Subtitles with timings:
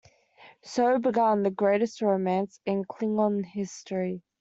[0.63, 4.23] So began the greatest romance in Klingon history.